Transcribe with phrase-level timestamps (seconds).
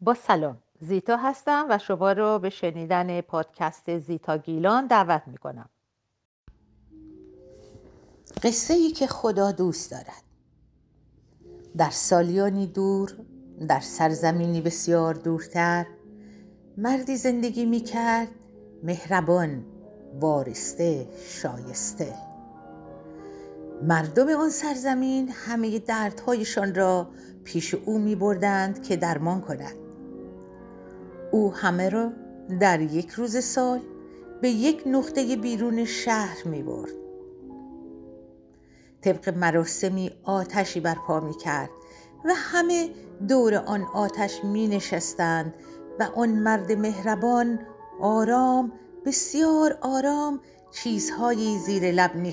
[0.00, 0.58] با سلام.
[0.80, 5.68] زیتا هستم و شما رو به شنیدن پادکست زیتا گیلان دعوت می کنم
[8.42, 10.22] قصه ای که خدا دوست دارد.
[11.76, 13.16] در سالیانی دور
[13.68, 15.86] در سرزمینی بسیار دورتر
[16.76, 18.28] مردی زندگی می کرد
[18.82, 19.64] مهربان
[20.20, 22.14] وارسته شایسته.
[23.82, 27.08] مردم آن سرزمین همه دردهایشان را
[27.44, 29.87] پیش او می بردند که درمان کند.
[31.30, 32.12] او همه را
[32.60, 33.80] در یک روز سال
[34.42, 36.92] به یک نقطه بیرون شهر می برد.
[39.00, 41.70] طبق مراسمی آتشی برپا می کرد
[42.24, 42.90] و همه
[43.28, 45.54] دور آن آتش می نشستند
[46.00, 47.58] و آن مرد مهربان
[48.00, 48.72] آرام
[49.06, 50.40] بسیار آرام
[50.70, 52.32] چیزهایی زیر لب می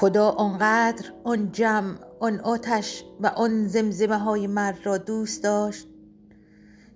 [0.00, 5.88] خدا آنقدر آن جمع آن آتش و آن زمزمه های مرد را دوست داشت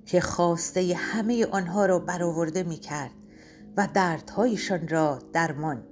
[0.06, 3.10] که خواسته همه آنها را برآورده می کرد
[3.76, 5.82] و دردهایشان را درمان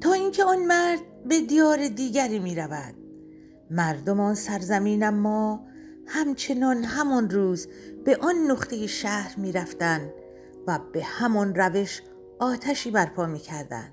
[0.00, 2.94] تا اینکه آن مرد به دیار دیگری می رود
[3.70, 5.66] مردم آن سرزمین اما
[6.06, 7.68] همچنان همان روز
[8.04, 10.10] به آن نقطه شهر می رفتن
[10.66, 12.02] و به همان روش
[12.38, 13.90] آتشی برپا می کردن.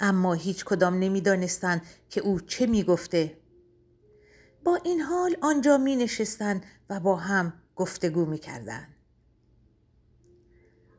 [0.00, 3.36] اما هیچ کدام نمی دانستن که او چه می گفته.
[4.64, 8.88] با این حال آنجا می نشستن و با هم گفتگو می کردن.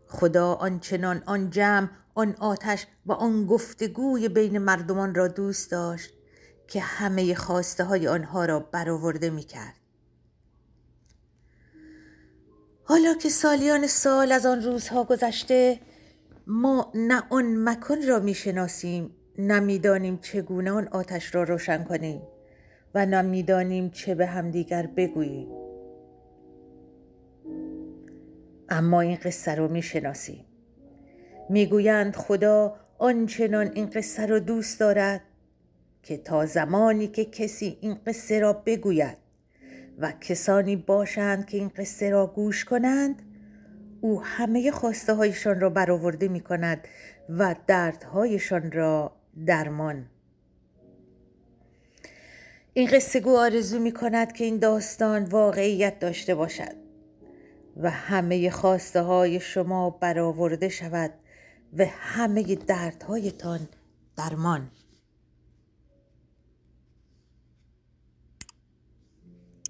[0.07, 6.13] خدا آنچنان آن جمع آن آتش و آن گفتگوی بین مردمان را دوست داشت
[6.67, 9.75] که همه خواسته های آنها را برآورده می کرد.
[12.83, 15.79] حالا که سالیان سال از آن روزها گذشته
[16.47, 22.21] ما نه آن مکان را می‌شناسیم نه می‌دانیم چگونه آن آتش را روشن کنیم
[22.93, 25.47] و نه می‌دانیم چه به همدیگر بگوییم.
[28.69, 30.45] اما این قصه را می‌شناسیم.
[31.49, 35.21] می‌گویند خدا آنچنان این قصه را دوست دارد
[36.03, 39.17] که تا زمانی که کسی این قصه را بگوید
[39.97, 43.21] و کسانی باشند که این قصه را گوش کنند
[44.01, 46.87] او همه خواسته هایشان را برآورده می کند
[47.29, 50.05] و دردهایشان را درمان.
[52.73, 56.75] این قصه گو آرزو می کند که این داستان واقعیت داشته باشد
[57.77, 61.11] و همه خواسته های شما برآورده شود
[61.77, 63.59] و همه دردهایتان
[64.17, 64.71] درمان.